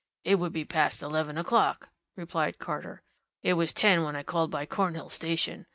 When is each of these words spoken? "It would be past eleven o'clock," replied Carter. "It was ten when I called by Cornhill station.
"It 0.23 0.39
would 0.39 0.51
be 0.51 0.65
past 0.65 1.03
eleven 1.03 1.37
o'clock," 1.37 1.89
replied 2.17 2.57
Carter. 2.57 3.03
"It 3.43 3.53
was 3.53 3.71
ten 3.71 4.01
when 4.01 4.15
I 4.15 4.23
called 4.23 4.49
by 4.49 4.65
Cornhill 4.65 5.09
station. 5.09 5.67